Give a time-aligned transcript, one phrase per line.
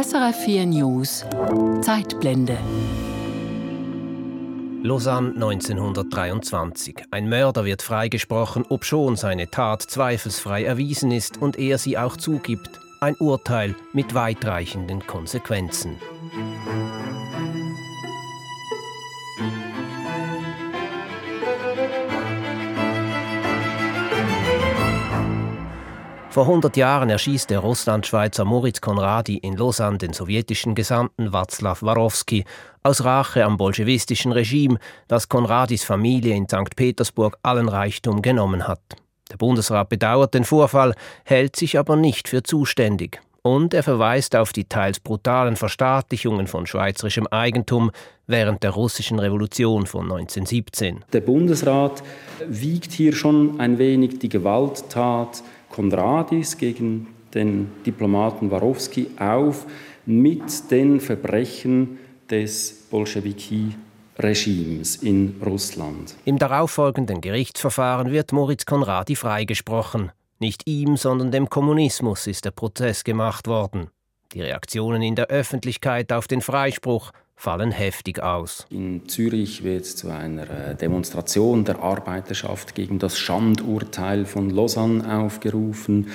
[0.00, 1.24] SRF 4 News
[1.80, 2.56] Zeitblende
[4.84, 7.02] Lausanne 1923.
[7.10, 12.78] Ein Mörder wird freigesprochen, obschon seine Tat zweifelsfrei erwiesen ist und er sie auch zugibt.
[13.00, 15.96] Ein Urteil mit weitreichenden Konsequenzen.
[26.38, 32.44] Vor 100 Jahren erschießt der Russlandschweizer Moritz Konradi in Lausanne den sowjetischen Gesandten Václav Warowski
[32.84, 36.76] aus Rache am bolschewistischen Regime, das Konradis Familie in St.
[36.76, 38.78] Petersburg allen Reichtum genommen hat.
[39.32, 43.20] Der Bundesrat bedauert den Vorfall, hält sich aber nicht für zuständig.
[43.42, 47.90] Und er verweist auf die teils brutalen Verstaatlichungen von schweizerischem Eigentum
[48.28, 51.04] während der russischen Revolution von 1917.
[51.12, 52.04] Der Bundesrat
[52.46, 59.66] wiegt hier schon ein wenig die Gewalttat Konradis gegen den Diplomaten Warowski auf
[60.06, 61.98] mit den Verbrechen
[62.30, 66.14] des Bolschewiki-Regimes in Russland.
[66.24, 70.12] Im darauffolgenden Gerichtsverfahren wird Moritz Konradi freigesprochen.
[70.38, 73.90] Nicht ihm, sondern dem Kommunismus ist der Prozess gemacht worden.
[74.32, 78.66] Die Reaktionen in der Öffentlichkeit auf den Freispruch fallen heftig aus.
[78.68, 86.08] In Zürich wird zu einer äh, Demonstration der Arbeiterschaft gegen das Schandurteil von Lausanne aufgerufen.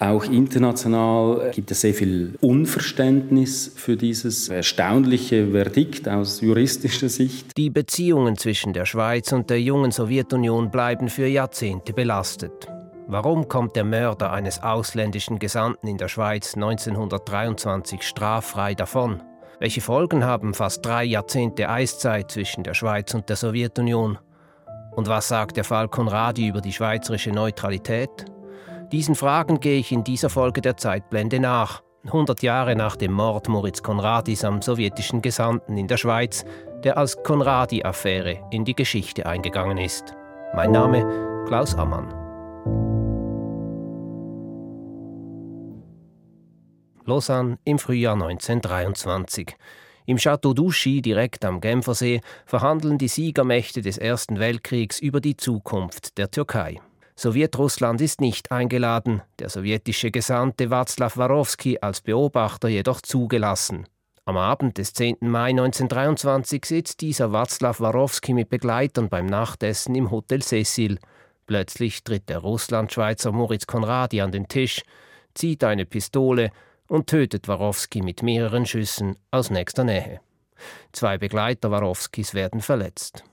[0.00, 7.56] Auch international gibt es sehr viel Unverständnis für dieses erstaunliche Verdikt aus juristischer Sicht.
[7.56, 12.66] Die Beziehungen zwischen der Schweiz und der jungen Sowjetunion bleiben für Jahrzehnte belastet.
[13.06, 19.22] Warum kommt der Mörder eines ausländischen Gesandten in der Schweiz 1923 straffrei davon?
[19.58, 24.18] Welche Folgen haben fast drei Jahrzehnte Eiszeit zwischen der Schweiz und der Sowjetunion?
[24.94, 28.26] Und was sagt der Fall Konradi über die schweizerische Neutralität?
[28.92, 31.82] Diesen Fragen gehe ich in dieser Folge der Zeitblende nach.
[32.04, 36.44] 100 Jahre nach dem Mord Moritz Konradis am sowjetischen Gesandten in der Schweiz,
[36.84, 40.14] der als Konradi-Affäre in die Geschichte eingegangen ist.
[40.54, 42.25] Mein Name Klaus Ammann.
[47.06, 49.56] Lausanne im Frühjahr 1923.
[50.06, 56.18] Im Château d'Ouchy, direkt am Genfersee, verhandeln die Siegermächte des Ersten Weltkriegs über die Zukunft
[56.18, 56.80] der Türkei.
[57.16, 63.86] Sowjetrussland ist nicht eingeladen, der sowjetische Gesandte Václav Warowski als Beobachter jedoch zugelassen.
[64.26, 65.18] Am Abend des 10.
[65.20, 70.98] Mai 1923 sitzt dieser Václav Warowski mit Begleitern beim Nachtessen im Hotel Cecil.
[71.46, 74.82] Plötzlich tritt der Russlandschweizer Moritz Konradi an den Tisch,
[75.34, 76.50] zieht eine Pistole
[76.88, 80.20] und tötet Warowski mit mehreren Schüssen aus nächster Nähe.
[80.92, 83.24] Zwei Begleiter Warowskis werden verletzt.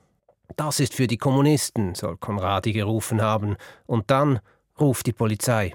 [0.56, 3.56] Das ist für die Kommunisten, soll Konradi gerufen haben,
[3.86, 4.40] und dann
[4.78, 5.74] ruft die Polizei.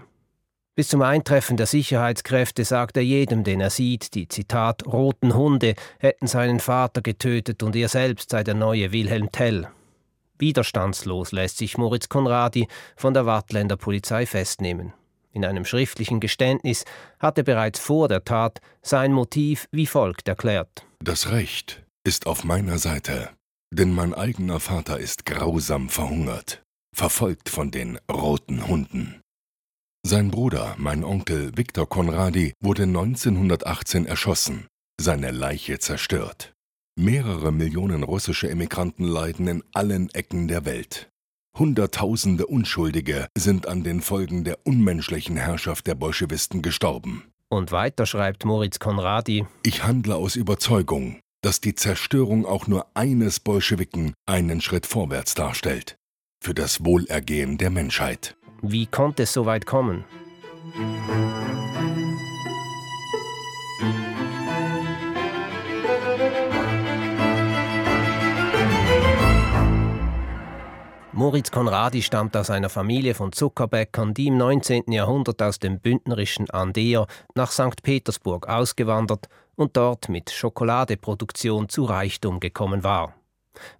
[0.76, 5.76] Bis zum Eintreffen der Sicherheitskräfte sagt er jedem, den er sieht, die Zitat roten Hunde
[5.98, 9.68] hätten seinen Vater getötet und er selbst sei der neue Wilhelm Tell.
[10.38, 14.94] Widerstandslos lässt sich Moritz Konradi von der Wattländer Polizei festnehmen.
[15.32, 16.86] In einem schriftlichen Geständnis
[17.20, 20.86] hat er bereits vor der Tat sein Motiv wie folgt erklärt.
[21.04, 23.30] Das Recht ist auf meiner Seite,
[23.72, 26.64] denn mein eigener Vater ist grausam verhungert,
[26.96, 29.22] verfolgt von den roten Hunden.
[30.06, 34.68] Sein Bruder, mein Onkel Viktor Konradi, wurde 1918 erschossen,
[35.00, 36.54] seine Leiche zerstört.
[36.98, 41.10] Mehrere Millionen russische Emigranten leiden in allen Ecken der Welt.
[41.58, 47.24] Hunderttausende Unschuldige sind an den Folgen der unmenschlichen Herrschaft der Bolschewisten gestorben.
[47.50, 53.40] Und weiter schreibt Moritz Konradi: Ich handle aus Überzeugung, dass die Zerstörung auch nur eines
[53.40, 55.98] Bolschewiken einen Schritt vorwärts darstellt.
[56.42, 58.38] Für das Wohlergehen der Menschheit.
[58.62, 60.06] Wie konnte es so weit kommen?
[71.20, 74.90] Moritz Konradi stammt aus einer Familie von Zuckerbäckern, die im 19.
[74.94, 77.84] Jahrhundert aus dem bündnerischen Andeer nach St.
[77.84, 79.28] Petersburg ausgewandert
[79.58, 83.16] und dort mit Schokoladeproduktion zu Reichtum gekommen war.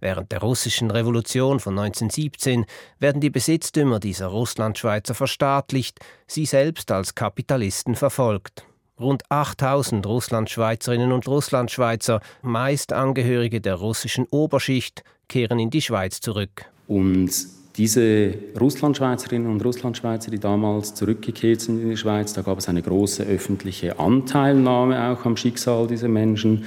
[0.02, 2.66] Während der russischen Revolution von 1917
[3.00, 8.66] werden die Besitztümer dieser Russlandschweizer verstaatlicht, sie selbst als Kapitalisten verfolgt.
[9.00, 16.70] Rund 8000 Russlandschweizerinnen und Russlandschweizer, meist Angehörige der russischen Oberschicht, kehren in die Schweiz zurück.
[16.90, 17.30] Und
[17.78, 22.82] diese Russlandschweizerinnen und Russlandschweizer, die damals zurückgekehrt sind in die Schweiz, da gab es eine
[22.82, 26.66] große öffentliche Anteilnahme auch am Schicksal dieser Menschen.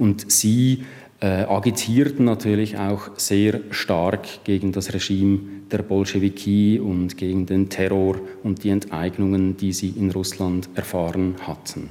[0.00, 0.84] Und sie
[1.20, 5.38] äh, agitierten natürlich auch sehr stark gegen das Regime
[5.70, 11.90] der Bolschewiki und gegen den Terror und die Enteignungen, die sie in Russland erfahren hatten.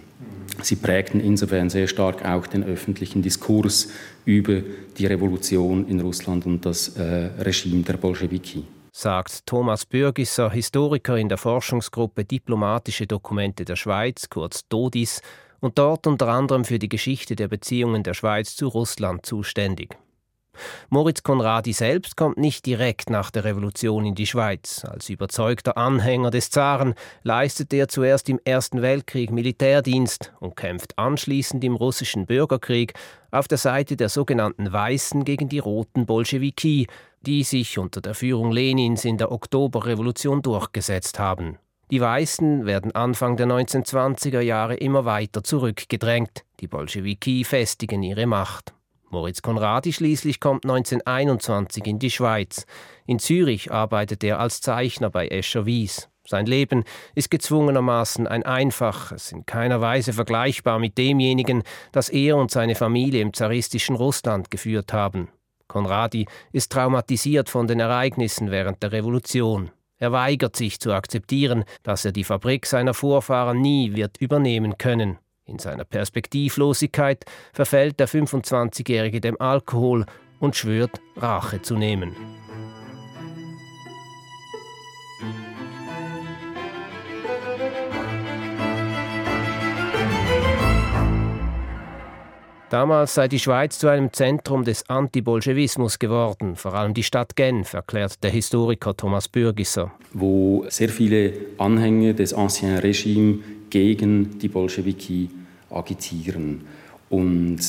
[0.64, 3.90] Sie prägten insofern sehr stark auch den öffentlichen Diskurs
[4.26, 4.62] über
[4.98, 8.64] die Revolution in Russland und das äh, Regime der Bolschewiki.
[8.94, 15.22] Sagt Thomas Bürgisser, Historiker in der Forschungsgruppe Diplomatische Dokumente der Schweiz, kurz DODIS,
[15.62, 19.96] und dort unter anderem für die Geschichte der Beziehungen der Schweiz zu Russland zuständig.
[20.90, 24.86] Moritz Konradi selbst kommt nicht direkt nach der Revolution in die Schweiz.
[24.86, 31.64] Als überzeugter Anhänger des Zaren leistet er zuerst im Ersten Weltkrieg Militärdienst und kämpft anschließend
[31.64, 32.94] im russischen Bürgerkrieg
[33.32, 36.88] auf der Seite der sogenannten Weißen gegen die roten Bolschewiki,
[37.22, 41.58] die sich unter der Führung Lenins in der Oktoberrevolution durchgesetzt haben.
[41.92, 46.46] Die Weißen werden Anfang der 1920er Jahre immer weiter zurückgedrängt.
[46.62, 48.74] Die Bolschewiki festigen ihre Macht.
[49.12, 52.66] Moritz Konradi schließlich kommt 1921 in die Schweiz.
[53.06, 56.08] In Zürich arbeitet er als Zeichner bei Escher Wies.
[56.26, 62.52] Sein Leben ist gezwungenermaßen ein einfaches, in keiner Weise vergleichbar mit demjenigen, das er und
[62.52, 65.28] seine Familie im zaristischen Russland geführt haben.
[65.68, 69.72] Konradi ist traumatisiert von den Ereignissen während der Revolution.
[69.98, 75.18] Er weigert sich zu akzeptieren, dass er die Fabrik seiner Vorfahren nie wird übernehmen können.
[75.52, 80.06] In seiner Perspektivlosigkeit verfällt der 25-Jährige dem Alkohol
[80.40, 82.16] und schwört, Rache zu nehmen.
[92.70, 97.74] Damals sei die Schweiz zu einem Zentrum des Antibolschewismus geworden, vor allem die Stadt Genf,
[97.74, 99.92] erklärt der Historiker Thomas Bürgisser.
[100.14, 103.40] Wo sehr viele Anhänger des Ancien Regime
[103.70, 105.30] gegen die Bolschewiki
[105.72, 106.62] agitieren.
[107.10, 107.60] Und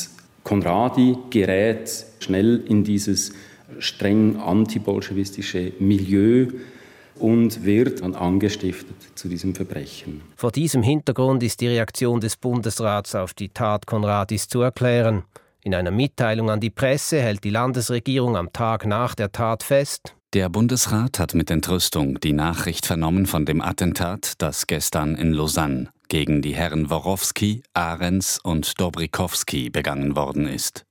[0.44, 3.32] Konradi gerät schnell in dieses
[3.78, 6.48] streng antibolschewistische Milieu
[7.16, 10.22] und wird dann angestiftet zu diesem Verbrechen.
[10.36, 15.24] Vor diesem Hintergrund ist die Reaktion des Bundesrats auf die Tat Konradis zu erklären.
[15.62, 20.16] In einer Mitteilung an die Presse hält die Landesregierung am Tag nach der Tat fest,
[20.32, 25.90] der Bundesrat hat mit Entrüstung die Nachricht vernommen von dem Attentat, das gestern in Lausanne
[26.08, 30.86] gegen die Herren Worowski, Ahrens und Dobrikowski begangen worden ist.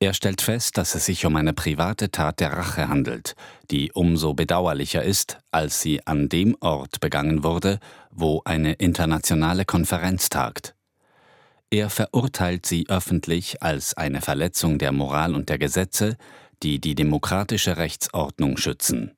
[0.00, 3.36] Er stellt fest, dass es sich um eine private Tat der Rache handelt,
[3.70, 7.78] die umso bedauerlicher ist, als sie an dem Ort begangen wurde,
[8.10, 10.74] wo eine internationale Konferenz tagt.
[11.70, 16.16] Er verurteilt sie öffentlich als eine Verletzung der Moral und der Gesetze,
[16.62, 19.12] die die demokratische Rechtsordnung schützen.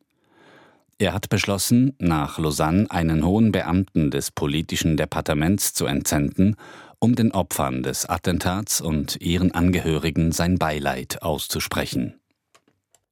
[0.99, 6.57] Er hat beschlossen, nach Lausanne einen hohen Beamten des politischen Departements zu entsenden,
[6.99, 12.15] um den Opfern des Attentats und ihren Angehörigen sein Beileid auszusprechen.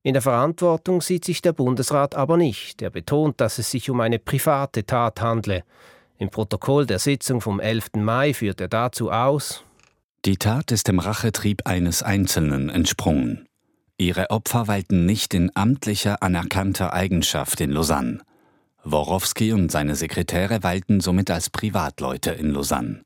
[0.03, 2.81] In der Verantwortung sieht sich der Bundesrat aber nicht.
[2.83, 5.65] Er betont, dass es sich um eine private Tat handle.
[6.19, 7.97] Im Protokoll der Sitzung vom 11.
[7.97, 9.65] Mai führt er dazu aus,
[10.25, 13.47] die Tat ist dem Rachetrieb eines Einzelnen entsprungen.
[13.97, 18.21] Ihre Opfer weilten nicht in amtlicher anerkannter Eigenschaft in Lausanne.
[18.83, 23.05] Worowski und seine Sekretäre weilten somit als Privatleute in Lausanne.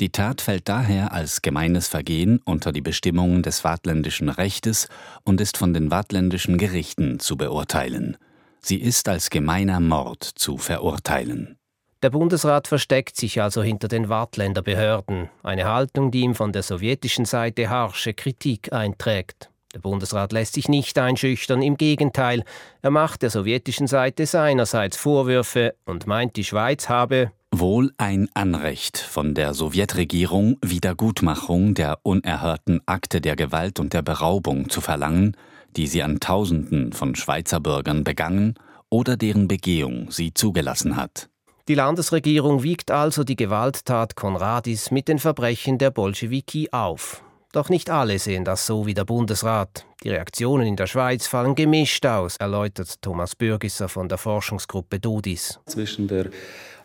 [0.00, 4.88] Die Tat fällt daher als gemeines Vergehen unter die Bestimmungen des waadtländischen Rechtes
[5.24, 8.16] und ist von den waadtländischen Gerichten zu beurteilen.
[8.60, 11.58] Sie ist als gemeiner Mord zu verurteilen.
[12.02, 16.62] Der Bundesrat versteckt sich also hinter den Waadtländer Behörden, eine Haltung, die ihm von der
[16.62, 19.50] sowjetischen Seite harsche Kritik einträgt.
[19.74, 22.44] Der Bundesrat lässt sich nicht einschüchtern, im Gegenteil,
[22.80, 28.98] er macht der sowjetischen Seite seinerseits Vorwürfe und meint, die Schweiz habe wohl ein Anrecht
[28.98, 35.36] von der Sowjetregierung Wiedergutmachung der unerhörten Akte der Gewalt und der Beraubung zu verlangen,
[35.76, 38.54] die sie an Tausenden von Schweizer Bürgern begangen
[38.90, 41.28] oder deren Begehung sie zugelassen hat.
[41.66, 47.22] Die Landesregierung wiegt also die Gewalttat Konradis mit den Verbrechen der Bolschewiki auf.
[47.54, 49.86] Doch nicht alle sehen das so wie der Bundesrat.
[50.04, 55.58] Die Reaktionen in der Schweiz fallen gemischt aus, erläutert Thomas Bürgisser von der Forschungsgruppe DUDIS.
[55.64, 56.26] Zwischen der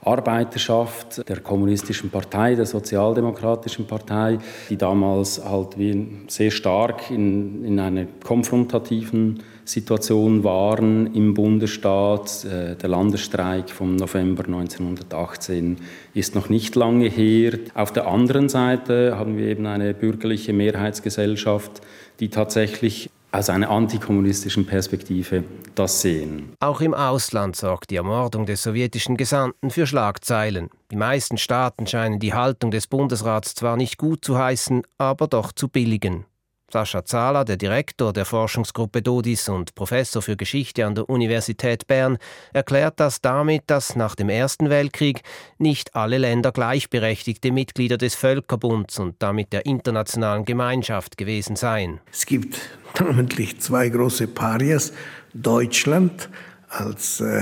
[0.01, 4.37] Arbeiterschaft der kommunistischen Partei, der sozialdemokratischen Partei,
[4.69, 12.45] die damals halt wie sehr stark in, in einer konfrontativen Situation waren im Bundesstaat.
[12.45, 15.77] Äh, der Landesstreik vom November 1918
[16.13, 17.59] ist noch nicht lange her.
[17.75, 21.81] Auf der anderen Seite haben wir eben eine bürgerliche Mehrheitsgesellschaft,
[22.19, 25.43] die tatsächlich aus einer antikommunistischen Perspektive
[25.75, 26.53] das sehen.
[26.59, 30.69] Auch im Ausland sorgt die Ermordung des sowjetischen Gesandten für Schlagzeilen.
[30.91, 35.51] Die meisten Staaten scheinen die Haltung des Bundesrats zwar nicht gut zu heißen, aber doch
[35.51, 36.25] zu billigen.
[36.71, 42.17] Sascha Zahler, der Direktor der Forschungsgruppe Dodis und Professor für Geschichte an der Universität Bern,
[42.53, 45.21] erklärt das damit, dass nach dem Ersten Weltkrieg
[45.57, 51.99] nicht alle Länder gleichberechtigte Mitglieder des Völkerbunds und damit der internationalen Gemeinschaft gewesen seien.
[52.11, 52.59] Es gibt
[52.99, 54.93] namentlich zwei große Parias,
[55.33, 56.29] Deutschland
[56.69, 57.41] als, äh,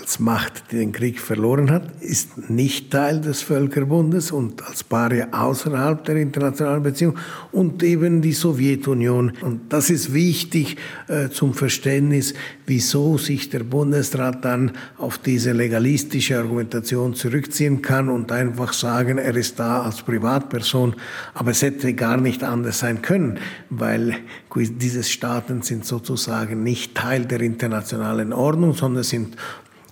[0.00, 6.02] als Macht, den Krieg verloren hat, ist nicht Teil des Völkerbundes und als Paria außerhalb
[6.02, 7.18] der internationalen Beziehung
[7.52, 9.32] und eben die Sowjetunion.
[9.42, 10.78] Und das ist wichtig
[11.08, 12.32] äh, zum Verständnis,
[12.64, 19.36] wieso sich der Bundesrat dann auf diese legalistische Argumentation zurückziehen kann und einfach sagen, er
[19.36, 20.94] ist da als Privatperson.
[21.34, 24.16] Aber es hätte gar nicht anders sein können, weil
[24.54, 29.36] diese Staaten sind sozusagen nicht Teil der internationalen Ordnung, sondern sind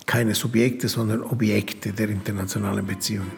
[0.05, 3.31] keine Subjekte, sondern Objekte der internationalen Beziehungen.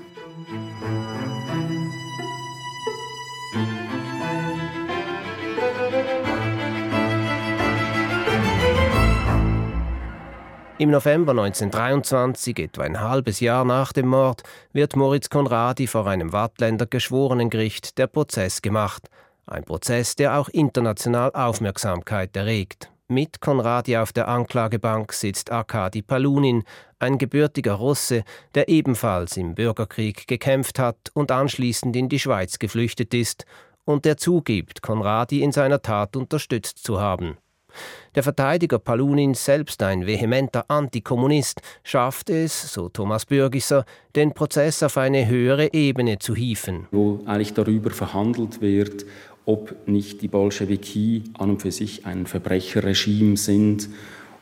[10.79, 14.43] Im November 1923, etwa ein halbes Jahr nach dem Mord,
[14.73, 19.09] wird Moritz Konradi vor einem Wattländer Geschworenengericht der Prozess gemacht.
[19.47, 22.91] Ein Prozess, der auch international Aufmerksamkeit erregt.
[23.09, 26.65] Mit Konradi auf der Anklagebank sitzt Arkadi Palunin,
[26.99, 33.13] ein gebürtiger Russe, der ebenfalls im Bürgerkrieg gekämpft hat und anschließend in die Schweiz geflüchtet
[33.13, 33.45] ist
[33.85, 37.37] und der zugibt, Konradi in seiner Tat unterstützt zu haben.
[38.13, 43.85] Der Verteidiger Palunin, selbst ein vehementer Antikommunist, schafft es, so Thomas Bürgisser,
[44.17, 46.87] den Prozess auf eine höhere Ebene zu hieven.
[46.91, 49.05] Wo eigentlich darüber verhandelt wird,
[49.47, 53.89] ob nicht die Bolschewiki an und für sich ein Verbrecherregime sind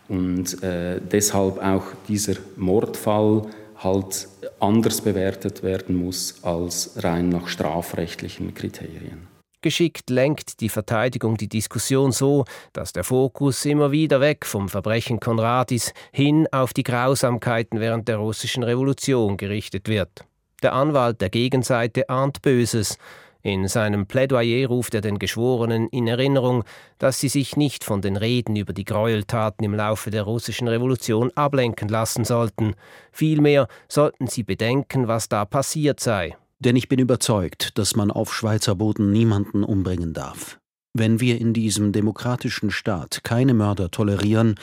[0.09, 3.43] und äh, deshalb auch dieser Mordfall
[3.77, 4.27] halt
[4.59, 9.27] anders bewertet werden muss als rein nach strafrechtlichen Kriterien.
[9.61, 15.19] Geschickt lenkt die Verteidigung die Diskussion so, dass der Fokus immer wieder weg vom Verbrechen
[15.19, 20.25] Konradis hin auf die Grausamkeiten während der russischen Revolution gerichtet wird.
[20.63, 22.97] Der Anwalt der Gegenseite ahnt Böses,
[23.45, 26.63] in seinem Plädoyer ruft er den Geschworenen in Erinnerung,
[26.97, 31.31] dass sie sich nicht von den Reden über die Gräueltaten im Laufe der russischen Revolution
[31.35, 32.73] ablenken lassen sollten.
[33.11, 36.35] Vielmehr sollten sie bedenken, was da passiert sei.
[36.57, 40.57] Denn ich bin überzeugt, dass man auf Schweizer Boden niemanden umbringen darf.
[40.93, 44.55] Wenn wir in diesem demokratischen Staat keine Mörder tolerieren,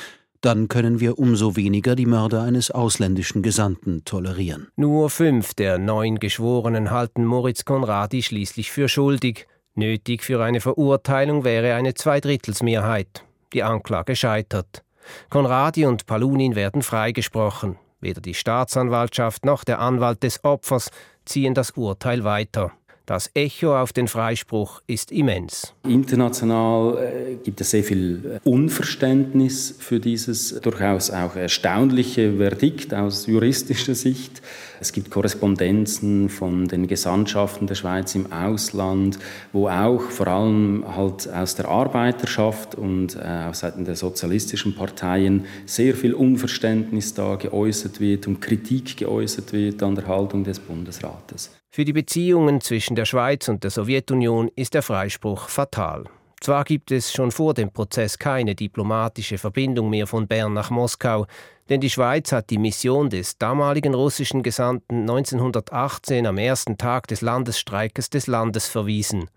[0.43, 4.69] dann können wir umso weniger die Mörder eines ausländischen Gesandten tolerieren.
[4.77, 9.47] Nur fünf der neun Geschworenen halten Moritz Konradi schließlich für schuldig.
[9.75, 13.25] Nötig für eine Verurteilung wäre eine Zweidrittelsmehrheit.
[13.53, 14.83] Die Anklage scheitert.
[15.31, 17.79] Konradi und Palunin werden freigesprochen.
[18.01, 20.91] Weder die Staatsanwaltschaft noch der Anwalt des Opfers
[21.25, 22.73] ziehen das Urteil weiter.
[23.07, 25.75] Das Echo auf den Freispruch ist immens.
[25.89, 33.27] International äh, gibt es sehr viel äh, Unverständnis für dieses durchaus auch erstaunliche Verdikt aus
[33.27, 34.41] juristischer Sicht.
[34.83, 39.17] Es gibt Korrespondenzen von den Gesandtschaften der Schweiz im Ausland,
[39.53, 45.45] wo auch vor allem halt aus der Arbeiterschaft und äh, aus Seiten der sozialistischen Parteien
[45.67, 51.53] sehr viel Unverständnis da geäußert wird und Kritik geäußert wird an der Haltung des Bundesrates.
[51.71, 56.07] Für die Beziehungen zwischen der Schweiz und der Sowjetunion ist der Freispruch fatal.
[56.43, 61.27] Zwar gibt es schon vor dem Prozess keine diplomatische Verbindung mehr von Bern nach Moskau,
[61.69, 67.21] denn die Schweiz hat die Mission des damaligen russischen Gesandten 1918 am ersten Tag des
[67.21, 69.31] Landesstreikes des Landes verwiesen.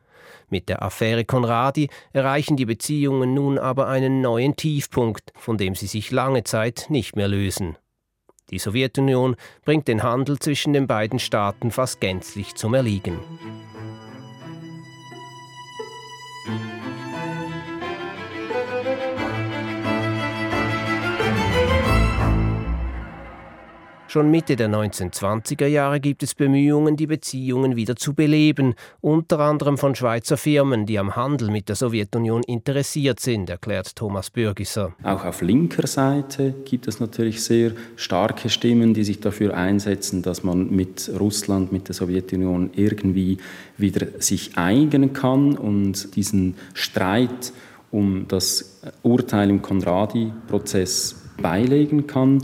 [0.50, 5.86] Mit der Affäre Konradi erreichen die Beziehungen nun aber einen neuen Tiefpunkt, von dem sie
[5.86, 7.78] sich lange Zeit nicht mehr lösen.
[8.50, 13.20] Die Sowjetunion bringt den Handel zwischen den beiden Staaten fast gänzlich zum Erliegen.
[24.16, 29.78] Schon Mitte der 1920er Jahre gibt es Bemühungen, die Beziehungen wieder zu beleben, unter anderem
[29.78, 34.96] von Schweizer Firmen, die am Handel mit der Sowjetunion interessiert sind, erklärt Thomas Bürgisser.
[35.04, 40.46] Auch auf linker Seite gibt es natürlich sehr starke Stimmen, die sich dafür einsetzen, dass
[40.46, 43.40] man mit Russland, mit der Sowjetunion irgendwie
[43.78, 47.52] wieder sich einigen kann und diesen Streit
[47.92, 52.42] um das Urteil im Konradi-Prozess beilegen kann.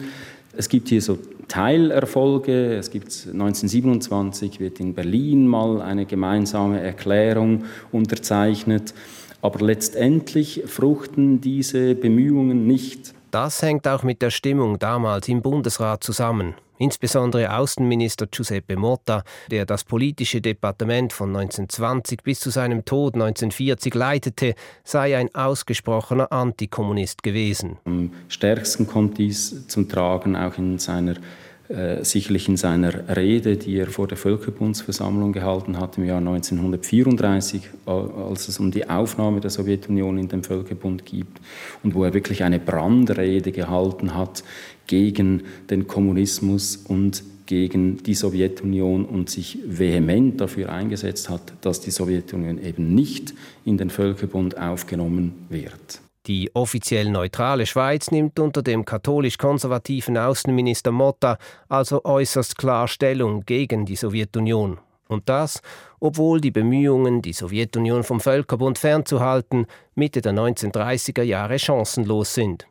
[0.54, 1.18] Es gibt hier so
[1.52, 2.76] Teilerfolge.
[2.76, 8.94] Es gibt 1927 wird in Berlin mal eine gemeinsame Erklärung unterzeichnet,
[9.42, 13.14] aber letztendlich fruchten diese Bemühungen nicht.
[13.32, 16.54] Das hängt auch mit der Stimmung damals im Bundesrat zusammen.
[16.82, 23.94] Insbesondere Außenminister Giuseppe Motta, der das politische Departement von 1920 bis zu seinem Tod 1940
[23.94, 27.78] leitete, sei ein ausgesprochener Antikommunist gewesen.
[27.86, 31.18] Am stärksten kommt dies zum Tragen auch in seiner
[31.72, 37.70] äh, sicherlich in seiner Rede, die er vor der Völkerbundsversammlung gehalten hat im Jahr 1934,
[37.86, 41.40] als es um die Aufnahme der Sowjetunion in den Völkerbund gibt
[41.82, 44.44] und wo er wirklich eine Brandrede gehalten hat
[44.88, 51.92] gegen den Kommunismus und gegen die Sowjetunion und sich vehement dafür eingesetzt hat, dass die
[51.92, 53.34] Sowjetunion eben nicht
[53.66, 56.02] in den Völkerbund aufgenommen wird.
[56.28, 63.86] Die offiziell neutrale Schweiz nimmt unter dem katholisch-konservativen Außenminister Motta also äußerst klar Stellung gegen
[63.86, 64.78] die Sowjetunion.
[65.08, 65.62] Und das,
[66.00, 72.66] obwohl die Bemühungen, die Sowjetunion vom Völkerbund fernzuhalten, Mitte der 1930er Jahre chancenlos sind.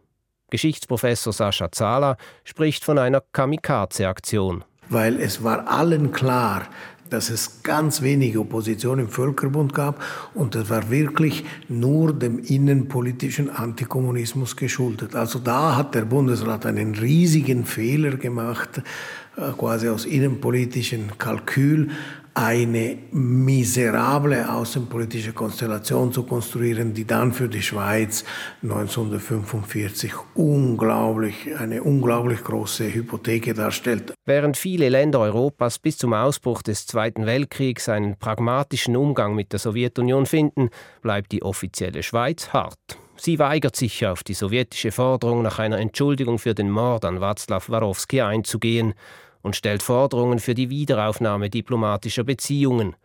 [0.51, 4.65] Geschichtsprofessor Sascha Zahler spricht von einer Kamikaze-Aktion.
[4.89, 6.67] Weil es war allen klar,
[7.11, 10.01] dass es ganz wenig Opposition im Völkerbund gab
[10.35, 15.15] und das war wirklich nur dem innenpolitischen Antikommunismus geschuldet.
[15.15, 18.83] Also da hat der Bundesrat einen riesigen Fehler gemacht,
[19.37, 21.91] äh, quasi aus innenpolitischen Kalkül
[22.41, 28.25] eine miserable außenpolitische Konstellation zu konstruieren, die dann für die Schweiz
[28.63, 34.15] 1945 unglaublich, eine unglaublich große Hypotheke darstellt.
[34.25, 39.59] Während viele Länder Europas bis zum Ausbruch des Zweiten Weltkriegs einen pragmatischen Umgang mit der
[39.59, 40.71] Sowjetunion finden,
[41.03, 42.79] bleibt die offizielle Schweiz hart.
[43.17, 47.69] Sie weigert sich auf die sowjetische Forderung nach einer Entschuldigung für den Mord an Václav
[47.69, 48.95] Warowski einzugehen
[49.43, 52.97] und stellt Forderungen für die Wiederaufnahme diplomatischer Beziehungen.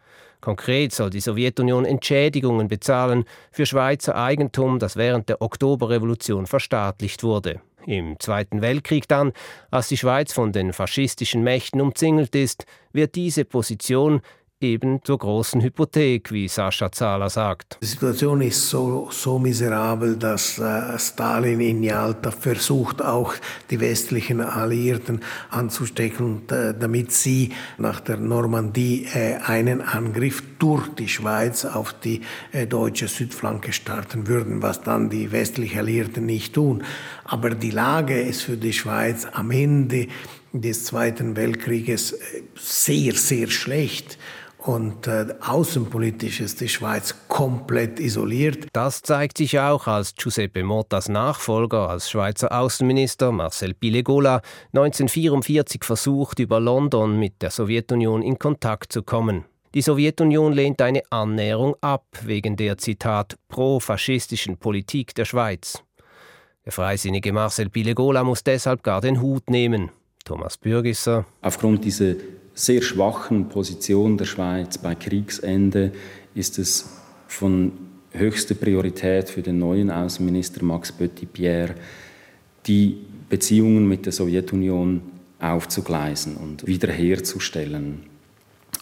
[0.42, 7.62] Konkret soll die Sowjetunion Entschädigungen bezahlen für Schweizer Eigentum, das während der Oktoberrevolution verstaatlicht wurde.
[7.86, 9.32] Im Zweiten Weltkrieg dann,
[9.70, 14.22] als die Schweiz von den faschistischen Mächten umzingelt ist, wird diese Position
[14.62, 17.78] eben zur großen Hypothek, wie Sascha Zahler sagt.
[17.82, 23.34] Die Situation ist so, so miserabel, dass äh, Stalin in Yalta versucht, auch
[23.70, 31.66] die westlichen Alliierten anzustecken, damit sie nach der Normandie äh, einen Angriff durch die Schweiz
[31.66, 32.22] auf die
[32.52, 36.84] äh, deutsche Südflanke starten würden, was dann die westlichen Alliierten nicht tun.
[37.26, 40.08] Aber die Lage ist für die Schweiz am Ende
[40.54, 44.18] des Zweiten Weltkrieges äh, sehr, sehr schlecht
[44.65, 48.67] und äh, außenpolitisch ist die Schweiz komplett isoliert.
[48.73, 54.41] Das zeigt sich auch, als Giuseppe Mottas Nachfolger als Schweizer Außenminister Marcel Pilegola
[54.73, 59.45] 1944 versucht, über London mit der Sowjetunion in Kontakt zu kommen.
[59.75, 65.84] Die Sowjetunion lehnt eine Annäherung ab wegen der Zitat pro-faschistischen Politik der Schweiz.
[66.65, 69.91] Der freisinnige Marcel Pilegola muss deshalb gar den Hut nehmen.
[70.23, 71.25] Thomas Bürgisser.
[71.41, 72.15] Aufgrund dieser
[72.56, 75.91] sehr schwachen Position der Schweiz bei Kriegsende
[76.34, 76.89] ist es
[77.28, 77.74] von
[78.12, 81.76] höchster Priorität für den neuen Außenminister Max Petit-Pierre,
[82.65, 82.98] die
[83.30, 85.02] Beziehungen mit der Sowjetunion
[85.39, 88.04] aufzugleisen und wiederherzustellen.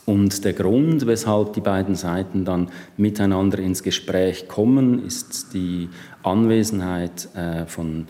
[0.05, 5.89] Und der Grund, weshalb die beiden Seiten dann miteinander ins Gespräch kommen, ist die
[6.21, 8.07] Anwesenheit äh, von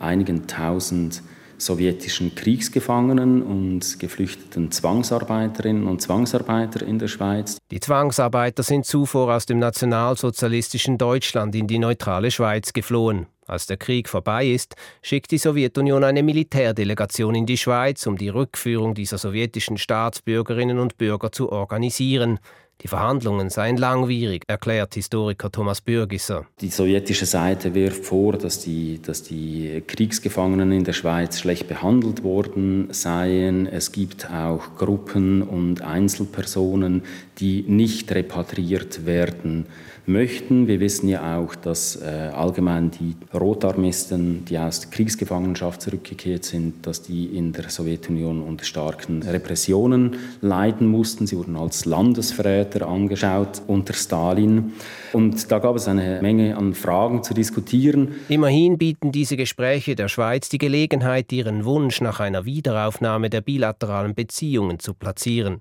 [0.00, 1.22] einigen tausend
[1.58, 7.58] sowjetischen Kriegsgefangenen und geflüchteten Zwangsarbeiterinnen und Zwangsarbeiter in der Schweiz.
[7.70, 13.26] Die Zwangsarbeiter sind zuvor aus dem nationalsozialistischen Deutschland in die neutrale Schweiz geflohen.
[13.46, 18.30] Als der Krieg vorbei ist, schickt die Sowjetunion eine Militärdelegation in die Schweiz, um die
[18.30, 22.38] Rückführung dieser sowjetischen Staatsbürgerinnen und Bürger zu organisieren.
[22.82, 26.46] Die Verhandlungen seien langwierig, erklärt Historiker Thomas Bürgisser.
[26.60, 32.24] Die sowjetische Seite wirft vor, dass die, dass die Kriegsgefangenen in der Schweiz schlecht behandelt
[32.24, 33.66] worden seien.
[33.66, 37.02] Es gibt auch Gruppen und Einzelpersonen,
[37.38, 39.66] die nicht repatriiert werden
[40.06, 40.66] möchten.
[40.68, 46.86] Wir wissen ja auch, dass äh, allgemein die Rotarmisten, die aus der Kriegsgefangenschaft zurückgekehrt sind,
[46.86, 51.26] dass die in der Sowjetunion unter starken Repressionen leiden mussten.
[51.26, 54.72] Sie wurden als Landesverräter angeschaut unter Stalin.
[55.12, 58.14] Und da gab es eine Menge an Fragen zu diskutieren.
[58.28, 64.14] Immerhin bieten diese Gespräche der Schweiz die Gelegenheit, ihren Wunsch nach einer Wiederaufnahme der bilateralen
[64.14, 65.60] Beziehungen zu platzieren.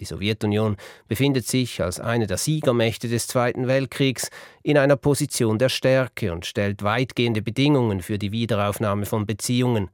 [0.00, 0.76] Die Sowjetunion
[1.08, 4.30] befindet sich als eine der Siegermächte des Zweiten Weltkriegs
[4.62, 9.90] in einer Position der Stärke und stellt weitgehende Bedingungen für die Wiederaufnahme von Beziehungen.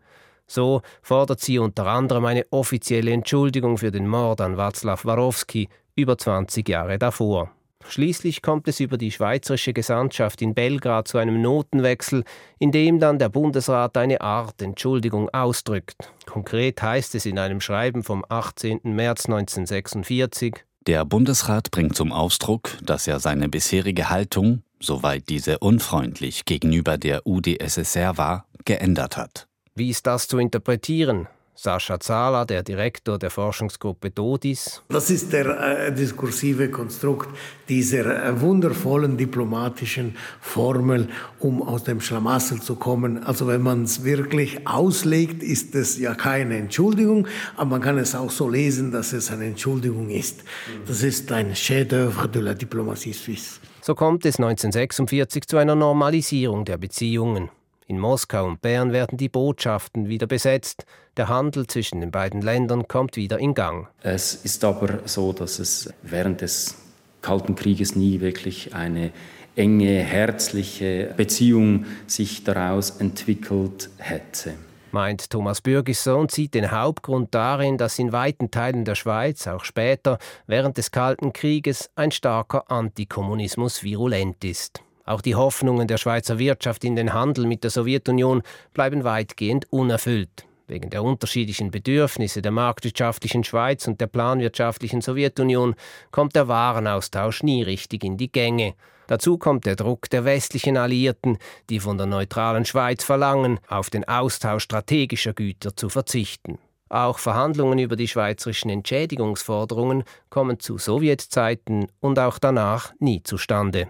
[0.47, 6.17] So fordert sie unter anderem eine offizielle Entschuldigung für den Mord an Václav Warowski über
[6.17, 7.51] 20 Jahre davor.
[7.89, 12.25] Schließlich kommt es über die schweizerische Gesandtschaft in Belgrad zu einem Notenwechsel,
[12.59, 16.13] in dem dann der Bundesrat eine Art Entschuldigung ausdrückt.
[16.27, 18.81] Konkret heißt es in einem Schreiben vom 18.
[18.83, 26.45] März 1946 Der Bundesrat bringt zum Ausdruck, dass er seine bisherige Haltung, soweit diese unfreundlich
[26.45, 29.47] gegenüber der UdSSR war, geändert hat.
[29.75, 31.29] Wie ist das zu interpretieren?
[31.57, 34.83] Sascha Zahler, der Direktor der Forschungsgruppe DODIS.
[34.91, 37.29] Das ist der äh, diskursive Konstrukt
[37.69, 41.09] dieser äh, wundervollen diplomatischen Formel,
[41.41, 43.25] um aus dem Schlamassel zu kommen.
[43.25, 48.15] Also wenn man es wirklich auslegt, ist es ja keine Entschuldigung, aber man kann es
[48.15, 50.45] auch so lesen, dass es eine Entschuldigung ist.
[50.87, 53.61] Das ist ein Chef-d'œuvre de la diplomatie suisse.
[53.81, 57.51] So kommt es 1946 zu einer Normalisierung der Beziehungen.
[57.89, 60.87] In Moskau und Bern werden die Botschaften wieder besetzt.
[61.17, 63.87] Der Handel zwischen den beiden Ländern kommt wieder in Gang.
[64.03, 66.75] Es ist aber so, dass es während des
[67.23, 69.13] Kalten Krieges nie wirklich eine
[69.55, 74.55] enge, herzliche Beziehung sich daraus entwickelt hätte.
[74.91, 79.65] Meint Thomas Bürgisser und sieht den Hauptgrund darin, dass in weiten Teilen der Schweiz auch
[79.65, 80.19] später,
[80.49, 84.83] während des Kalten Krieges, ein starker Antikommunismus virulent ist.
[85.07, 88.43] Auch die Hoffnungen der Schweizer Wirtschaft in den Handel mit der Sowjetunion
[88.75, 90.47] bleiben weitgehend unerfüllt.
[90.67, 95.77] Wegen der unterschiedlichen Bedürfnisse der marktwirtschaftlichen Schweiz und der planwirtschaftlichen Sowjetunion
[96.11, 98.75] kommt der Warenaustausch nie richtig in die Gänge.
[99.07, 101.39] Dazu kommt der Druck der westlichen Alliierten,
[101.71, 106.59] die von der neutralen Schweiz verlangen, auf den Austausch strategischer Güter zu verzichten.
[106.89, 113.87] Auch Verhandlungen über die schweizerischen Entschädigungsforderungen kommen zu Sowjetzeiten und auch danach nie zustande.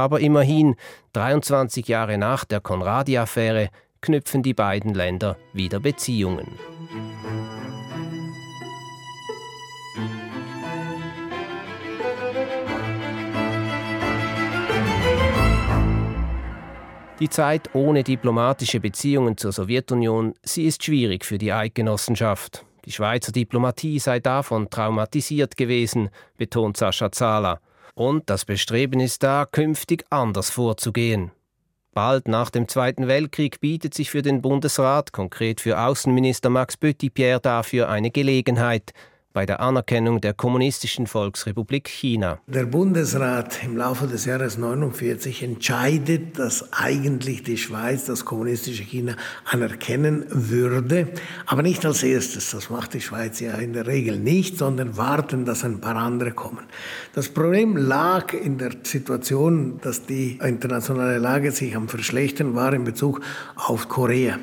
[0.00, 0.76] Aber immerhin,
[1.12, 3.68] 23 Jahre nach der Konradi-Affäre,
[4.00, 6.46] knüpfen die beiden Länder wieder Beziehungen.
[17.20, 22.64] Die Zeit ohne diplomatische Beziehungen zur Sowjetunion, sie ist schwierig für die Eidgenossenschaft.
[22.86, 26.08] Die Schweizer Diplomatie sei davon traumatisiert gewesen,
[26.38, 27.60] betont Sascha Zahler.
[27.94, 31.32] Und das Bestreben ist da, künftig anders vorzugehen.
[31.92, 37.40] Bald nach dem Zweiten Weltkrieg bietet sich für den Bundesrat, konkret für Außenminister Max Petitpierre,
[37.40, 38.92] dafür eine Gelegenheit,
[39.32, 42.40] bei der Anerkennung der Kommunistischen Volksrepublik China.
[42.48, 49.14] Der Bundesrat im Laufe des Jahres 49 entscheidet, dass eigentlich die Schweiz das kommunistische China
[49.44, 51.08] anerkennen würde,
[51.46, 52.50] aber nicht als erstes.
[52.50, 56.32] Das macht die Schweiz ja in der Regel nicht, sondern warten, dass ein paar andere
[56.32, 56.66] kommen.
[57.14, 62.82] Das Problem lag in der Situation, dass die internationale Lage sich am Verschlechtern war in
[62.82, 63.20] Bezug
[63.54, 64.38] auf Korea.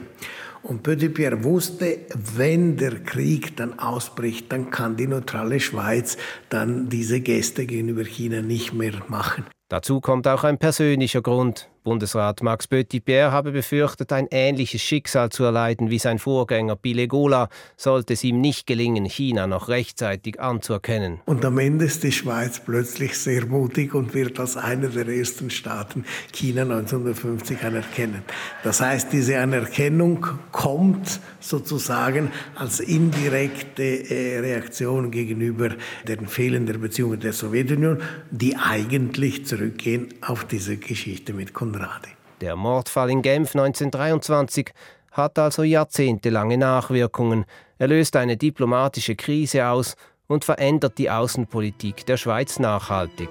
[0.68, 2.00] Und Petit-Pierre wusste,
[2.36, 6.18] wenn der Krieg dann ausbricht, dann kann die neutrale Schweiz
[6.50, 9.46] dann diese Geste gegenüber China nicht mehr machen.
[9.70, 11.70] Dazu kommt auch ein persönlicher Grund.
[11.88, 17.48] Bundesrat Max Petit-Pierre habe befürchtet, ein ähnliches Schicksal zu erleiden wie sein Vorgänger Bilegola,
[17.78, 21.22] sollte es ihm nicht gelingen, China noch rechtzeitig anzuerkennen.
[21.24, 25.50] Und am Ende ist die Schweiz plötzlich sehr mutig und wird als eine der ersten
[25.50, 28.24] Staaten China 1950 anerkennen.
[28.66, 35.70] Das heißt, diese Anerkennung kommt sozusagen als indirekte äh, Reaktion gegenüber
[36.06, 41.77] den fehlenden Beziehungen der Sowjetunion, die eigentlich zurückgehen auf diese Geschichte mit Konrad.
[41.78, 42.10] Conradi.
[42.42, 44.72] Der Mordfall in Genf 1923
[45.12, 47.46] hat also jahrzehntelange Nachwirkungen.
[47.78, 49.96] Er löst eine diplomatische Krise aus
[50.28, 53.30] und verändert die Außenpolitik der Schweiz nachhaltig.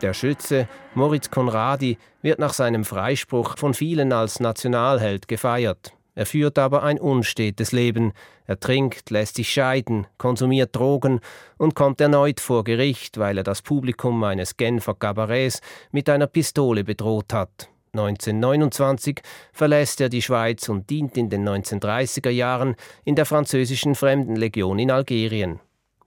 [0.00, 5.92] Der Schütze Moritz Conradi wird nach seinem Freispruch von vielen als Nationalheld gefeiert.
[6.14, 8.12] Er führt aber ein unstetes Leben.
[8.46, 11.20] Er trinkt, lässt sich scheiden, konsumiert Drogen
[11.56, 16.84] und kommt erneut vor Gericht, weil er das Publikum eines Genfer Kabarets mit einer Pistole
[16.84, 17.68] bedroht hat.
[17.94, 19.20] 1929
[19.52, 24.90] verlässt er die Schweiz und dient in den 1930er Jahren in der französischen Fremdenlegion in
[24.90, 25.60] Algerien.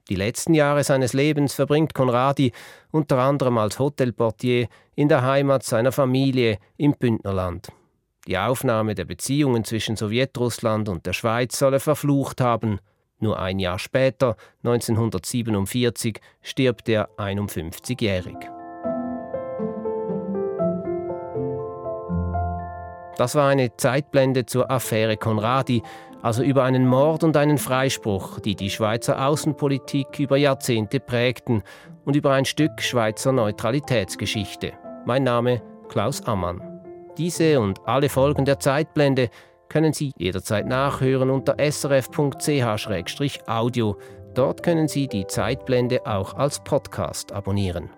[0.10, 2.52] Die letzten Jahre seines Lebens verbringt Conradi
[2.92, 7.70] unter anderem als Hotelportier in der Heimat seiner Familie im Bündnerland.
[8.28, 12.80] Die Aufnahme der Beziehungen zwischen Sowjetrussland und der Schweiz soll er verflucht haben.
[13.20, 18.38] Nur ein Jahr später, 1947, stirbt er 51-jährig.
[23.18, 25.84] Das war eine Zeitblende zur Affäre Conradi,
[26.22, 31.62] also über einen Mord und einen Freispruch, die die Schweizer Außenpolitik über Jahrzehnte prägten
[32.04, 34.74] und über ein Stück Schweizer Neutralitätsgeschichte.
[35.06, 36.75] Mein Name Klaus Ammann.
[37.18, 39.30] Diese und alle Folgen der Zeitblende
[39.70, 42.18] können Sie jederzeit nachhören unter srf.ch-audio.
[44.34, 47.90] Dort können Sie die Zeitblende auch als Podcast abonnieren.